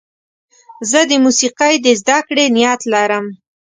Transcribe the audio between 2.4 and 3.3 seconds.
نیت لرم.